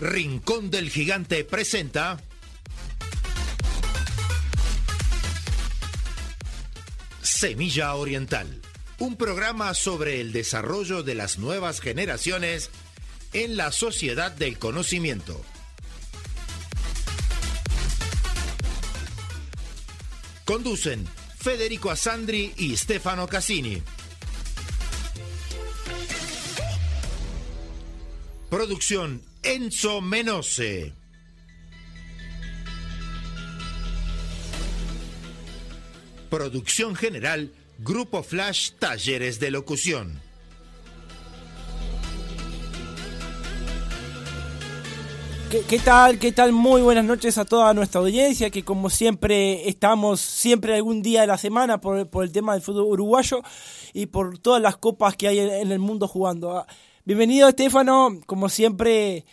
[0.00, 2.18] Rincón del Gigante presenta
[7.20, 8.62] Semilla Oriental,
[8.98, 12.70] un programa sobre el desarrollo de las nuevas generaciones
[13.34, 15.38] en la sociedad del conocimiento.
[20.46, 21.06] Conducen
[21.38, 23.82] Federico Asandri y Stefano Cassini.
[28.48, 30.92] Producción Enzo Menose.
[36.28, 40.20] Producción general Grupo Flash Talleres de Locución.
[45.50, 46.20] ¿Qué, tal?
[46.20, 46.52] ¿Qué tal?
[46.52, 51.26] Muy buenas noches a toda nuestra audiencia, que como siempre estamos siempre algún día de
[51.26, 53.42] la semana por, el tema del fútbol uruguayo
[53.92, 56.64] y por todas las copas que hay en, el mundo jugando.
[57.10, 59.24] Bienvenido Estefano, como siempre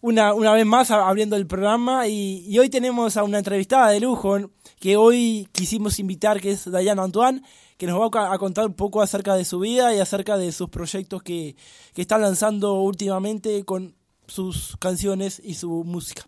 [0.00, 2.06] una, una vez más abriendo el programa.
[2.06, 7.02] Y, hoy tenemos a una entrevistada de lujo que hoy quisimos invitar, que es Dayana
[7.02, 7.42] Antoine,
[7.76, 10.68] que nos va a contar un poco acerca de su vida y acerca de sus
[10.68, 11.56] proyectos que,
[11.92, 13.96] que están lanzando últimamente con
[14.28, 16.22] sus canciones y su música.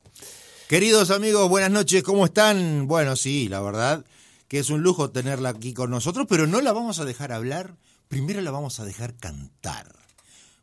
[0.67, 2.89] Queridos amigos, buenas noches, ¿cómo están?
[2.89, 4.05] Bueno, sí, la verdad
[4.49, 7.77] que es un lujo tenerla aquí con nosotros, pero no la vamos a dejar hablar,
[8.09, 9.87] primero la vamos a dejar cantar,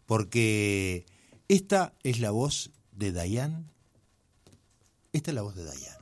[0.08, 1.06] porque
[1.48, 3.70] esta es la voz de Dayan.
[5.14, 5.97] Esta es la voz de Dayan.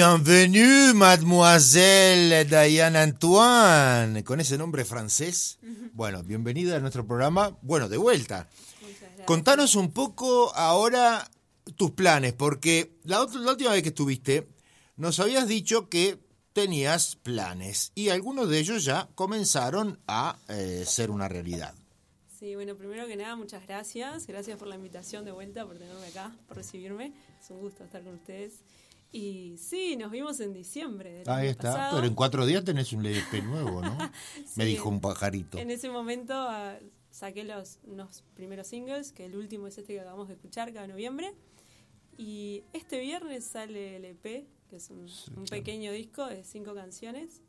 [0.00, 5.58] Bienvenue, mademoiselle Diane Antoine, con ese nombre francés.
[5.92, 7.58] Bueno, bienvenida a nuestro programa.
[7.60, 8.48] Bueno, de vuelta.
[9.26, 11.30] Contanos un poco ahora
[11.76, 14.48] tus planes, porque la, la última vez que estuviste
[14.96, 16.18] nos habías dicho que
[16.54, 21.74] tenías planes y algunos de ellos ya comenzaron a eh, ser una realidad.
[22.38, 24.26] Sí, bueno, primero que nada, muchas gracias.
[24.26, 27.12] Gracias por la invitación de vuelta, por tenerme acá, por recibirme.
[27.38, 28.62] Es un gusto estar con ustedes.
[29.12, 31.10] Y sí, nos vimos en diciembre.
[31.12, 31.96] Del Ahí año está, pasado.
[31.96, 33.96] pero en cuatro días tenés un LP nuevo, ¿no?
[34.56, 35.58] Me dijo un pajarito.
[35.58, 36.76] En ese momento ah,
[37.10, 40.86] saqué los unos primeros singles, que el último es este que acabamos de escuchar, cada
[40.86, 41.32] noviembre.
[42.16, 44.22] Y este viernes sale el EP,
[44.68, 47.40] que es un, un pequeño disco de cinco canciones.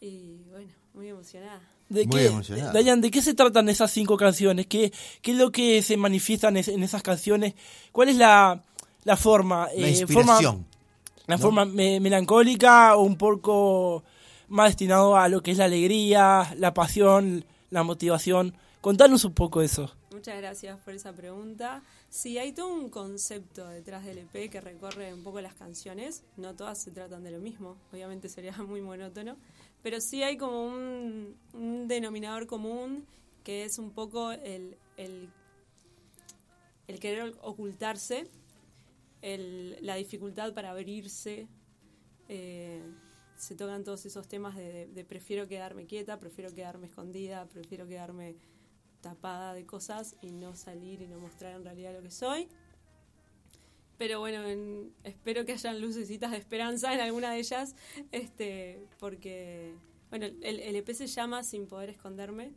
[0.00, 1.60] Y bueno, muy emocionada.
[1.90, 2.72] ¿De Muy qué, emocionado.
[2.72, 4.66] Dayan, ¿de qué se tratan esas cinco canciones?
[4.66, 4.92] ¿Qué,
[5.22, 7.54] qué es lo que se manifiesta en, es- en esas canciones?
[7.92, 8.62] ¿Cuál es la,
[9.04, 9.68] la forma?
[9.76, 10.64] La eh, inspiración.
[10.64, 10.66] forma-
[11.26, 14.02] ¿La forma me- melancólica o un poco
[14.48, 18.54] más destinado a lo que es la alegría, la pasión, la motivación?
[18.80, 19.94] Contanos un poco eso.
[20.10, 21.82] Muchas gracias por esa pregunta.
[22.08, 26.24] Sí, hay todo un concepto detrás del EP que recorre un poco las canciones.
[26.36, 29.36] No todas se tratan de lo mismo, obviamente sería muy monótono,
[29.82, 33.06] pero sí hay como un, un denominador común
[33.44, 35.28] que es un poco el, el,
[36.88, 38.26] el querer ocultarse,
[39.22, 41.48] el- la dificultad para abrirse.
[42.32, 42.82] eh,
[43.36, 47.86] se tocan todos esos temas de, de- de prefiero quedarme quieta, prefiero quedarme escondida, prefiero
[47.88, 48.36] quedarme
[49.00, 52.48] tapada de cosas y no salir y no mostrar en realidad lo que soy.
[53.98, 57.74] Pero bueno, en- espero que hayan lucecitas de esperanza en alguna de ellas,
[58.12, 59.74] este, porque
[60.10, 62.52] bueno, el, el EP se llama Sin poder esconderme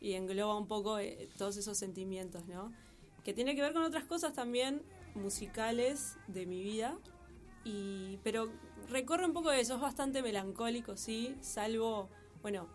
[0.00, 2.72] y engloba un poco eh, todos esos sentimientos, ¿no?
[3.26, 4.82] Que tiene que ver con otras cosas también
[5.16, 6.96] musicales de mi vida,
[7.64, 8.48] y, pero
[8.88, 12.08] recorre un poco de eso, es bastante melancólico, sí, salvo,
[12.40, 12.68] bueno,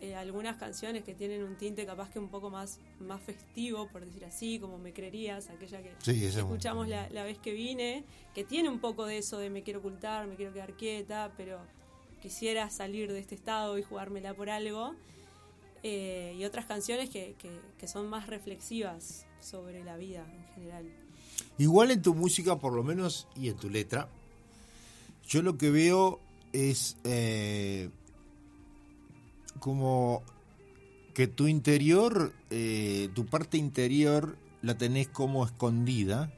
[0.00, 4.06] eh, algunas canciones que tienen un tinte capaz que un poco más, más festivo, por
[4.06, 8.42] decir así, como Me Creerías, aquella que Sí, escuchamos la, la vez que vine, que
[8.42, 11.58] tiene un poco de eso de me quiero ocultar, me quiero quedar quieta, pero
[12.22, 14.94] quisiera salir de este estado y jugármela por algo.
[15.82, 20.86] Eh, y otras canciones que, que, que son más reflexivas sobre la vida en general.
[21.58, 24.08] Igual en tu música, por lo menos, y en tu letra,
[25.28, 26.20] yo lo que veo
[26.52, 27.90] es eh,
[29.58, 30.22] como
[31.14, 36.32] que tu interior, eh, tu parte interior, la tenés como escondida.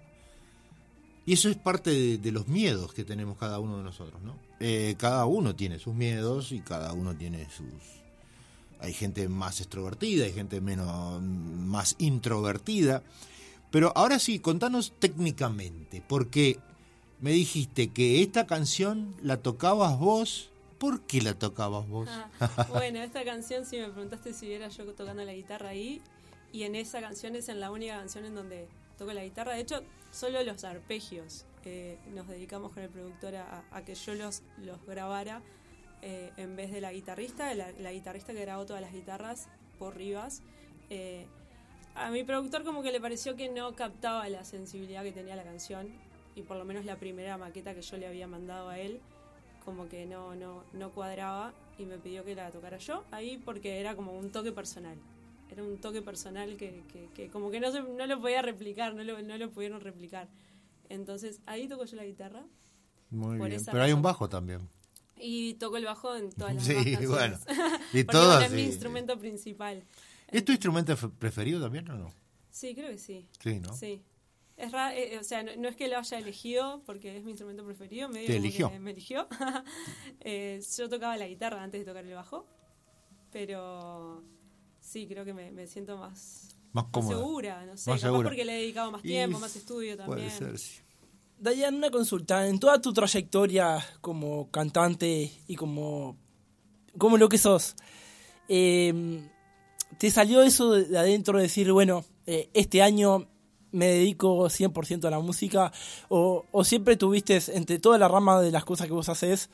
[1.24, 4.36] Y eso es parte de, los miedos que tenemos cada uno de nosotros, ¿no?
[4.58, 8.01] Eh, cada uno tiene sus miedos y cada uno tiene sus...
[8.82, 13.02] Hay gente más extrovertida, hay gente menos, más introvertida.
[13.70, 16.58] Pero ahora sí, contanos técnicamente, porque
[17.20, 20.50] me dijiste que esta canción la tocabas vos.
[20.78, 22.08] ¿Por qué la tocabas vos?
[22.10, 26.02] Ah, bueno, esta canción, si me preguntaste si era yo tocando la guitarra ahí,
[26.52, 28.66] y en esa canción es en la única canción en donde
[28.98, 29.54] toco la guitarra.
[29.54, 29.80] De hecho,
[30.10, 34.84] solo los arpegios eh, nos dedicamos con el productor a, a que yo los, los
[34.84, 35.40] grabara
[36.02, 39.96] eh, en vez de la guitarrista, la, la guitarrista que grabó todas las guitarras por
[39.96, 40.42] Rivas.
[40.90, 41.26] Eh,
[41.94, 45.44] a mi productor como que le pareció que no captaba la sensibilidad que tenía la
[45.44, 45.88] canción
[46.34, 49.00] y por lo menos la primera maqueta que yo le había mandado a él
[49.64, 53.78] como que no, no, no cuadraba y me pidió que la tocara yo ahí porque
[53.80, 54.98] era como un toque personal.
[55.50, 58.94] Era un toque personal que, que, que como que no, se, no lo podía replicar,
[58.94, 60.28] no lo, no lo pudieron replicar.
[60.88, 62.44] Entonces ahí toco yo la guitarra
[63.10, 63.60] Muy bien.
[63.66, 64.02] Pero hay un razón.
[64.02, 64.68] bajo también.
[65.22, 67.38] Y toco el bajo en todas las Sí, bueno.
[67.92, 68.66] Y todas, bueno, es mi sí.
[68.66, 69.84] instrumento principal.
[70.28, 72.12] ¿Es tu instrumento fe- preferido también o no?
[72.50, 73.26] Sí, creo que sí.
[73.42, 73.72] Sí, ¿no?
[73.74, 74.02] Sí.
[74.56, 77.30] Es ra- eh, o sea, no, no es que lo haya elegido porque es mi
[77.30, 78.70] instrumento preferido, medio Te eligió.
[78.70, 79.26] que me eligió.
[80.20, 82.46] Eh, yo tocaba la guitarra antes de tocar el bajo,
[83.30, 84.22] pero
[84.80, 88.44] sí, creo que me, me siento más, Más más segura, no sé, Más capaz porque
[88.44, 90.28] le he dedicado más Y tiempo, más estudio también.
[90.28, 90.80] Puede ser, sí.
[91.42, 92.46] Dayan, una consulta.
[92.46, 96.16] En toda tu trayectoria como cantante y como,
[96.96, 97.74] como lo que sos,
[98.48, 99.28] eh,
[99.98, 103.26] ¿te salió eso de de adentro de decir, bueno, eh, este año
[103.72, 105.72] me dedico 100% a la música?
[106.08, 109.50] O, ¿O siempre tuviste entre toda la rama de las cosas que vos haces,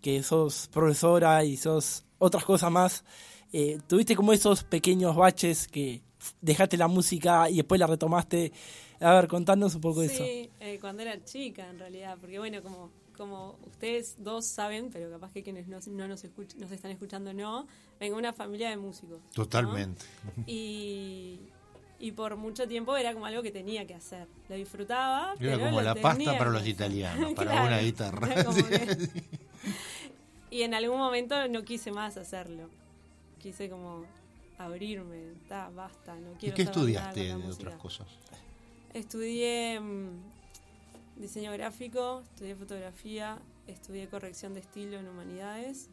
[0.00, 3.04] que sos profesora y sos otras cosas más,
[3.52, 6.00] eh, tuviste como esos pequeños baches que
[6.42, 8.52] dejaste la música y después la retomaste?
[9.00, 10.24] A ver, contanos un poco de eso.
[10.24, 15.10] Sí, eh, cuando era chica en realidad, porque bueno, como, como ustedes dos saben, pero
[15.10, 17.66] capaz que quienes no, no nos, escuch- nos están escuchando no,
[18.00, 19.20] vengo de una familia de músicos.
[19.20, 19.30] ¿no?
[19.34, 20.04] Totalmente.
[20.46, 21.38] Y,
[22.00, 24.26] Y por mucho tiempo era como algo que tenía que hacer.
[24.48, 25.32] Lo disfrutaba.
[25.32, 28.28] Era pero como lo la tenía pasta para los italianos, para Claro, una guitarra.
[28.44, 29.08] que-
[30.50, 32.68] y en algún momento no quise más hacerlo.
[33.38, 34.04] Quise como
[34.58, 38.06] abrirme, ta, basta, no ¿Y quiero qué saber nada estudiaste de otras cosas?
[38.98, 43.38] Estudié mm, diseño gráfico, estudié fotografía,
[43.68, 45.88] estudié corrección de estilo en humanidades,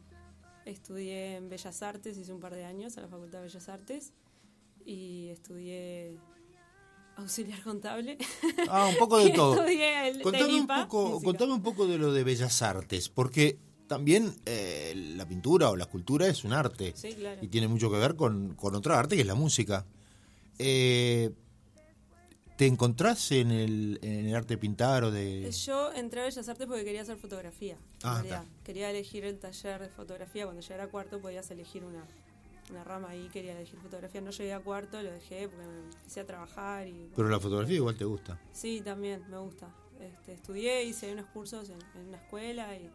[0.64, 4.12] estudié en Bellas Artes, hice un par de años en la Facultad de Bellas Artes
[4.84, 6.18] y estudié
[7.16, 8.18] auxiliar contable.
[8.68, 9.64] Ah, un poco de todo.
[9.64, 14.94] el Contame un, poco, contame un poco de lo de Bellas Artes, porque también eh,
[15.16, 17.38] la pintura o la escultura es un arte Sí, claro.
[17.40, 19.86] y tiene mucho que ver con, con otra arte que es la música.
[20.58, 21.30] Eh,
[22.56, 25.50] ¿Te encontrás en el, en el arte de pintar o de...?
[25.52, 27.76] Yo entré a Bellas Artes porque quería hacer fotografía.
[28.02, 28.44] Ah.
[28.64, 30.44] Quería elegir el taller de fotografía.
[30.44, 32.02] Cuando llegara a cuarto podías elegir una,
[32.70, 33.28] una rama ahí.
[33.30, 34.22] Quería elegir fotografía.
[34.22, 36.88] No llegué a cuarto, lo dejé porque me empecé a trabajar.
[36.88, 38.40] y Pero la fotografía igual te gusta.
[38.52, 39.68] Sí, también, me gusta.
[40.00, 42.90] Este, estudié, hice unos cursos en, en una escuela y,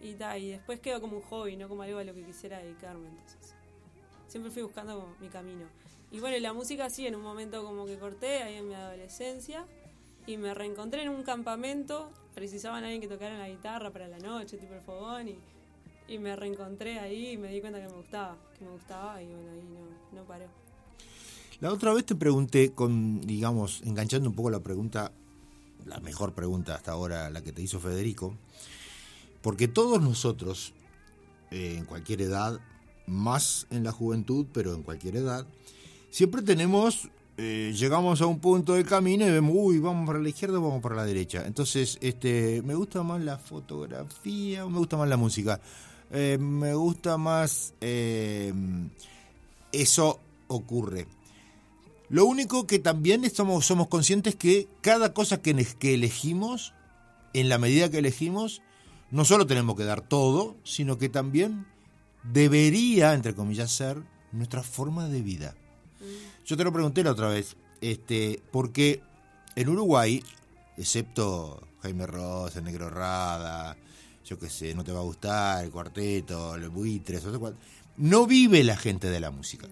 [0.00, 2.58] y, ta, y después quedó como un hobby, no como algo a lo que quisiera
[2.58, 3.08] dedicarme.
[3.08, 3.54] Entonces,
[4.26, 5.66] siempre fui buscando mi camino.
[6.10, 9.66] Y bueno, la música sí, en un momento como que corté, ahí en mi adolescencia,
[10.26, 14.18] y me reencontré en un campamento, precisaban a alguien que tocara la guitarra para la
[14.18, 15.38] noche, tipo el fogón, y,
[16.08, 19.26] y me reencontré ahí y me di cuenta que me gustaba, que me gustaba, y
[19.26, 20.46] bueno, ahí no, no paré.
[21.60, 25.12] La otra vez te pregunté, con, digamos, enganchando un poco la pregunta,
[25.86, 28.34] la mejor pregunta hasta ahora, la que te hizo Federico,
[29.42, 30.72] porque todos nosotros,
[31.50, 32.60] eh, en cualquier edad,
[33.06, 35.46] más en la juventud, pero en cualquier edad,
[36.10, 40.28] siempre tenemos, eh, llegamos a un punto del camino y vemos, uy, vamos para la
[40.28, 41.44] izquierda o vamos para la derecha.
[41.46, 45.60] Entonces, este, me gusta más la fotografía me gusta más la música.
[46.10, 47.74] Eh, me gusta más...
[47.80, 48.52] eh,
[49.72, 51.06] eso ocurre.
[52.08, 56.72] Lo único que también somos, somos conscientes que cada cosa que, que elegimos,
[57.34, 58.62] en la medida que elegimos,
[59.10, 61.66] no solo tenemos que dar todo, sino que también
[62.22, 65.54] debería, entre comillas, ser nuestra forma de vida.
[66.44, 69.02] Yo te lo pregunté la otra vez, este, porque
[69.54, 70.22] en Uruguay,
[70.76, 73.76] excepto Jaime Ross, el Negro Rada,
[74.24, 77.24] yo qué sé, no te va a gustar, el cuarteto, los buitres,
[77.96, 79.66] no vive la gente de la música.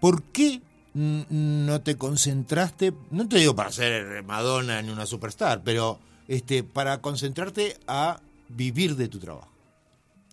[0.00, 0.60] ¿Por qué
[0.94, 7.00] no te concentraste, no te digo para ser Madonna ni una superstar, pero este, para
[7.00, 9.52] concentrarte a vivir de tu trabajo,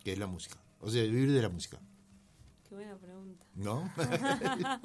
[0.04, 0.58] que es la música?
[0.82, 1.80] O sea, vivir de la música,
[2.74, 3.46] Qué buena pregunta.
[3.53, 3.92] ¿no?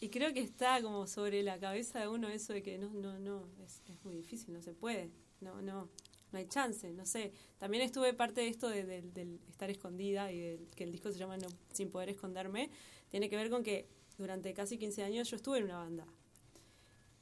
[0.00, 3.18] Y creo que está como sobre la cabeza de uno eso de que no, no,
[3.18, 5.88] no, es, es muy difícil, no se puede, no, no,
[6.32, 7.32] no hay chance, no sé.
[7.58, 11.18] También estuve parte de esto de- del estar escondida y del, que el disco se
[11.18, 12.70] llama no, Sin Poder Esconderme,
[13.10, 13.86] tiene que ver con que
[14.18, 16.06] durante casi 15 años yo estuve en una banda.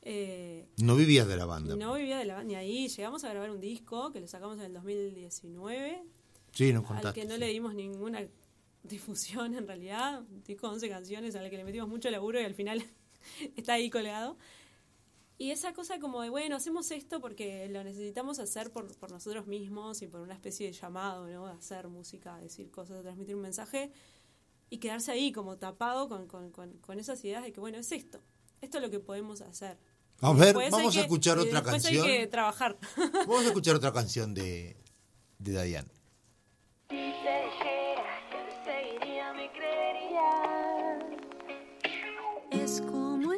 [0.03, 1.77] Eh, No vivías de la banda.
[1.77, 2.89] no vivía de la banda, ni ahí.
[2.89, 6.03] Llegamos a grabar un disco que lo sacamos en el 2019,
[6.53, 7.21] Sí, nos al contaste.
[7.21, 7.41] que no sí.
[7.41, 8.27] le dimos ninguna
[8.85, 12.45] difusión en realidad, un disco de 11 canciones al que le metimos mucho laburo y
[12.45, 12.85] al final
[13.57, 14.37] está ahí colgado.
[15.37, 19.49] Y esa cosa como de, bueno, hacemos esto porque lo necesitamos hacer por, por nosotros
[19.49, 21.47] mismos y por una especie de llamado, ¿no?
[21.49, 23.91] De hacer música, decir cosas, transmitir un mensaje
[24.71, 27.91] y quedarse ahí como tapado con, con, con, con esas ideas de que, bueno, es
[27.91, 28.21] esto,
[28.61, 29.77] esto es lo que podemos hacer.
[30.21, 32.07] A ver, Después vamos a que- escuchar y otra canción.
[32.07, 32.79] hay que trabajar.
[33.27, 34.77] Vamos a escuchar otra canción de,
[35.41, 35.91] de Dayan.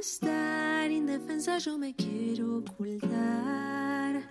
[0.07, 4.23] Estar indefensa, yo me quiero ocultar.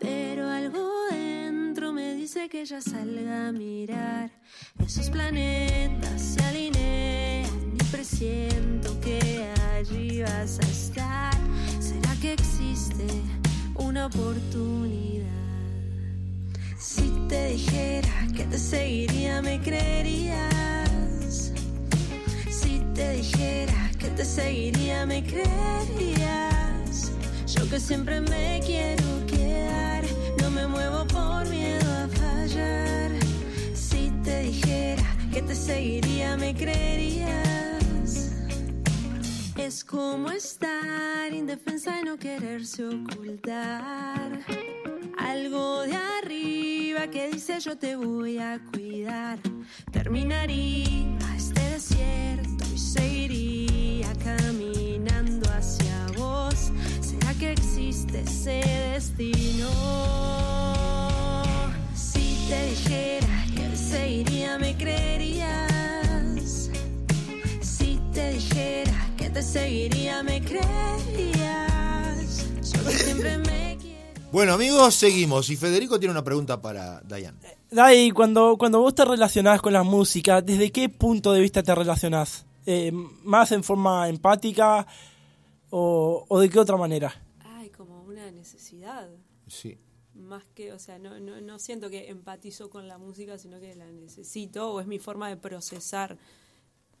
[0.00, 4.30] Pero algo dentro me dice que ya salga a mirar.
[4.78, 11.34] Esos planetas se alinean y presiento que allí vas a estar.
[11.78, 13.06] ¿Será que existe
[13.74, 15.26] una oportunidad?
[16.78, 21.52] Si te dijera que te seguiría, me creerías.
[22.48, 23.67] Si te dijera
[24.18, 27.12] te seguiría, me creerías.
[27.46, 30.02] Yo que siempre me quiero quedar,
[30.42, 33.12] no me muevo por miedo a fallar.
[33.74, 38.32] Si te dijera que te seguiría, me creerías.
[39.56, 44.40] Es como estar indefensa y no quererse ocultar.
[45.16, 49.38] Algo de arriba que dice yo te voy a cuidar.
[49.92, 53.17] Terminaría este desierto y seguiría
[54.36, 56.54] caminando hacia vos.
[57.00, 58.60] ¿Será que existe ese
[58.92, 59.68] destino?
[61.94, 66.70] Si te dijera que te seguiría, me creerías.
[67.60, 72.46] Si te dijera que te seguiría, me creerías.
[72.60, 74.28] Solo siempre me quiero.
[74.32, 75.50] Bueno, amigos, seguimos.
[75.50, 77.38] Y Federico tiene una pregunta para Dayan.
[77.70, 81.74] Dai, cuando, cuando vos te relacionás con la música, ¿desde qué punto de vista te
[81.74, 82.47] relacionás?
[82.70, 84.86] Eh, ¿Más en forma empática
[85.70, 87.10] o, o de qué otra manera?
[87.40, 89.08] Ay, como una necesidad.
[89.46, 89.78] Sí.
[90.14, 93.74] Más que, o sea, no, no, no siento que empatizo con la música, sino que
[93.74, 96.18] la necesito o es mi forma de procesar.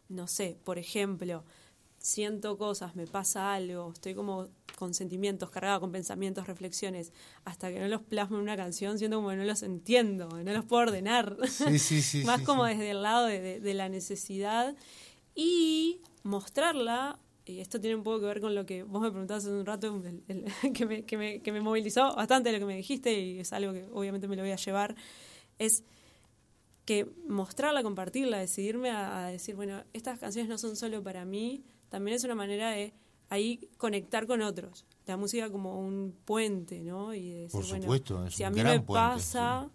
[0.08, 1.44] No sé, por ejemplo,
[1.98, 4.48] siento cosas, me pasa algo, estoy como
[4.78, 7.12] con sentimientos, cargada con pensamientos, reflexiones,
[7.44, 10.52] hasta que no los plasmo en una canción, siento como que no los entiendo, no
[10.52, 11.36] los puedo ordenar.
[11.48, 12.70] Sí, sí, sí, Más sí, como sí.
[12.70, 14.74] desde el lado de, de- de la necesidad
[15.40, 17.16] y mostrarla.
[17.46, 19.64] Y esto tiene un poco que ver con lo que vos me preguntabas hace un
[19.64, 23.18] rato, el- el- que, me, que, me, que me movilizó bastante lo que me dijiste
[23.18, 24.96] y es algo que obviamente me lo voy a llevar,
[25.58, 25.84] es
[26.84, 31.62] que mostrarla, compartirla, decidirme a, a decir, bueno, estas canciones no son solo para mí,
[31.88, 32.92] también es una manera de
[33.30, 34.84] ahí conectar con otros.
[35.06, 37.14] La música como un puente, ¿no?
[37.14, 39.70] Y de decir, Por bueno, supuesto, es si un a mí gran me puente, pasa,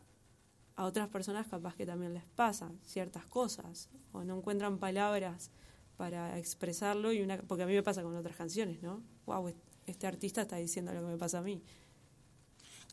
[0.75, 5.51] a otras personas capaz que también les pasan ciertas cosas o no encuentran palabras
[5.97, 9.01] para expresarlo y una porque a mí me pasa con otras canciones, ¿no?
[9.25, 9.53] Wow,
[9.85, 11.61] este artista está diciendo lo que me pasa a mí.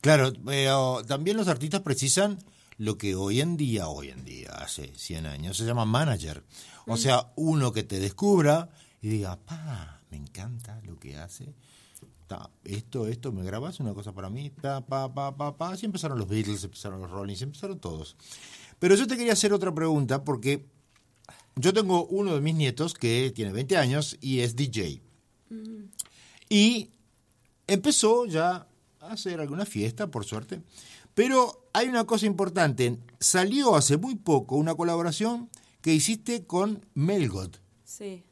[0.01, 2.39] Claro, pero también los artistas precisan
[2.77, 6.43] lo que hoy en día, hoy en día, hace 100 años, se llama manager.
[6.87, 8.69] O sea, uno que te descubra
[9.01, 11.53] y diga, pa, me encanta lo que hace.
[12.31, 15.71] Ta, esto, esto, me grabas una cosa para mí, pa, pa, pa, pa, pa.
[15.71, 18.15] Así empezaron los Beatles, empezaron los Rollins, empezaron todos.
[18.79, 20.65] Pero yo te quería hacer otra pregunta porque
[21.57, 25.01] yo tengo uno de mis nietos que tiene 20 años y es DJ.
[26.47, 26.91] Y
[27.67, 28.65] empezó ya
[29.01, 30.61] a hacer alguna fiesta, por suerte.
[31.13, 32.97] Pero hay una cosa importante.
[33.19, 35.49] Salió hace muy poco una colaboración
[35.81, 37.59] que hiciste con Melgot.
[37.83, 38.23] Sí.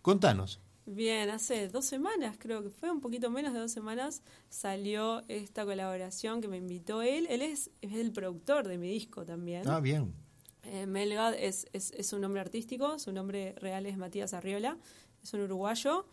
[0.00, 0.58] Contanos.
[0.84, 5.64] Bien, hace dos semanas, creo que fue un poquito menos de dos semanas, salió esta
[5.64, 7.26] colaboración que me invitó él.
[7.30, 9.68] Él es, es el productor de mi disco también.
[9.68, 10.12] Ah, bien.
[10.64, 14.76] Eh, Melgad es, es, es un nombre artístico, su nombre real es Matías Arriola,
[15.22, 16.06] es un uruguayo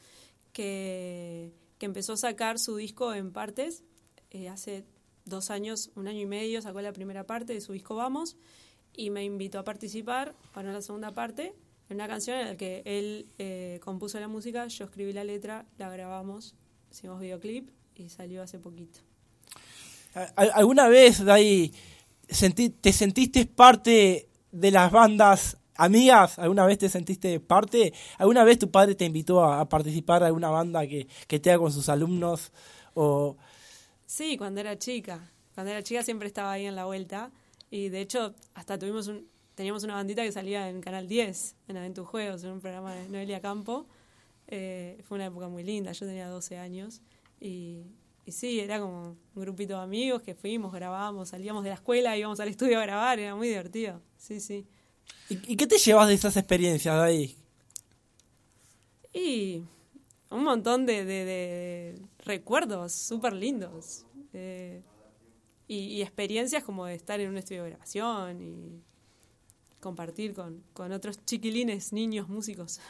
[0.54, 3.84] que, que empezó a sacar su disco en partes.
[4.30, 4.86] eh, hace
[5.26, 8.38] dos años, un año y medio, sacó la primera parte de su disco Vamos
[8.94, 11.54] y me invitó a participar para la segunda parte
[11.90, 15.66] en una canción en la que él eh, compuso la música, yo escribí la letra,
[15.78, 16.56] la grabamos,
[16.92, 19.00] hicimos videoclip y salió hace poquito.
[20.36, 21.72] ¿Al- ¿Alguna vez, Dai,
[22.28, 26.40] senti- te sentiste parte de las bandas amigas?
[26.40, 27.94] ¿Alguna vez te sentiste parte?
[28.18, 31.52] ¿Alguna vez tu padre te invitó a, a participar de alguna banda que, que te
[31.52, 32.52] haga con sus alumnos?
[32.96, 33.38] O,
[34.06, 35.32] Sí, cuando era chica.
[35.54, 37.32] Cuando era chica siempre estaba ahí en la vuelta.
[37.70, 39.28] Y de hecho, hasta tuvimos un,
[39.60, 43.10] teníamos una bandita que salía en Canal 10, en Aventus Juegos, en un programa de
[43.10, 43.86] Noelia Campo.
[44.48, 47.02] Eh, fue una época muy linda, yo tenía 12 años.
[47.42, 47.82] Y,
[48.26, 52.16] y sí, era como un grupito de amigos que fuimos, grabábamos, salíamos de la escuela,
[52.16, 54.02] íbamos al estudio a grabar, era muy divertido.
[54.18, 54.66] Sí, sí.
[55.30, 57.36] ¿y, y qué te llevas de esas experiencias, Dai?
[59.14, 59.64] Y
[60.30, 64.06] un montón de, de- de recuerdos súper lindos.
[64.32, 64.82] eh,
[65.68, 68.82] y, y experiencias como de estar en un estudio de grabación y
[69.80, 72.80] compartir con, con otros chiquilines, niños, músicos.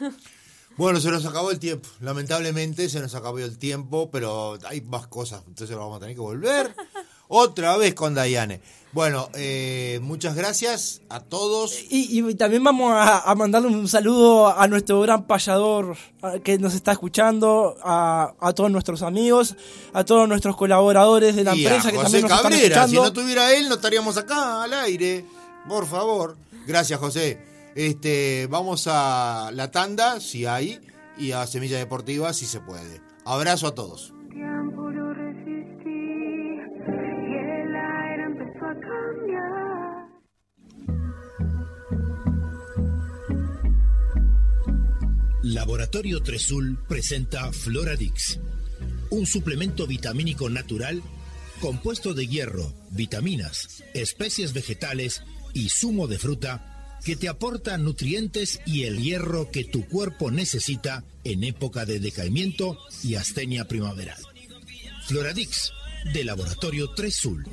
[0.76, 1.88] Bueno, se nos acabó el tiempo.
[2.00, 5.42] Lamentablemente se nos acabó el tiempo, pero hay más cosas.
[5.48, 6.74] Entonces vamos a tener que volver
[7.28, 8.60] otra vez con Dayane.
[8.92, 11.76] Bueno, eh, muchas gracias a todos.
[11.90, 15.96] Y, y también vamos a, a mandarle un saludo a nuestro gran payador
[16.44, 19.56] que nos está escuchando, a, a todos nuestros amigos,
[19.92, 22.60] a todos nuestros colaboradores de la y a empresa que también nos están Cabrera.
[22.60, 23.02] Si escuchando.
[23.02, 25.24] no tuviera él, no estaríamos acá al aire.
[25.68, 26.36] Por favor.
[26.66, 27.38] Gracias, José.
[27.74, 30.80] Este, vamos a la tanda, si hay,
[31.18, 33.00] y a Semilla Deportiva, si se puede.
[33.24, 34.12] Abrazo a todos.
[45.42, 48.38] Laboratorio Tresul presenta Floradix,
[49.10, 51.02] un suplemento vitamínico natural
[51.60, 55.22] compuesto de hierro, vitaminas, especies vegetales
[55.54, 61.04] y zumo de fruta que te aporta nutrientes y el hierro que tu cuerpo necesita
[61.24, 64.18] en época de decaimiento y astenia primaveral.
[65.06, 65.72] Floradix,
[66.12, 67.44] de Laboratorio Tresul.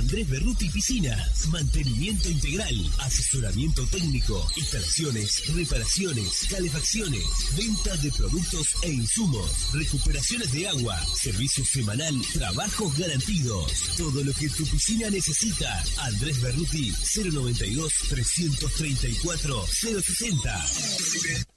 [0.04, 7.24] Andrés Berruti Piscinas, mantenimiento integral, asesoramiento técnico, instalaciones, reparaciones, calefacciones,
[7.56, 14.50] venta de productos e insumos, recuperaciones de agua, servicio semanal, trabajos garantidos, todo lo que
[14.50, 15.82] tu piscina necesita.
[15.96, 21.53] Andrés Berruti 092 334 060.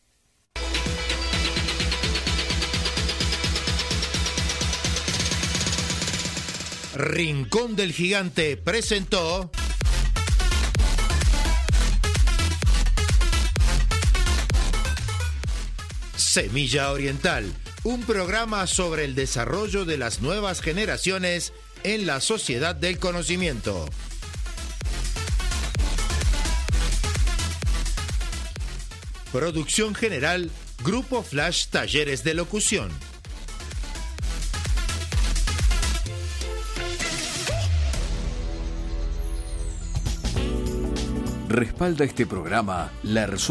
[6.98, 9.52] Rincón del Gigante presentó
[16.16, 22.98] Semilla Oriental, un programa sobre el desarrollo de las nuevas generaciones en la sociedad del
[22.98, 23.88] conocimiento.
[29.32, 30.50] Producción general,
[30.84, 32.90] Grupo Flash Talleres de Locución.
[41.58, 43.26] Respalda este programa la